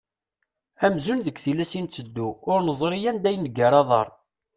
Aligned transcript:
Amzun 0.85 1.19
deg 1.25 1.37
tillas 1.43 1.71
i 1.79 1.81
nteddu, 1.85 2.27
ur 2.51 2.59
neẓri 2.61 2.99
anda 3.09 3.29
i 3.35 3.37
neggar 3.37 3.73
aḍar. 3.81 4.07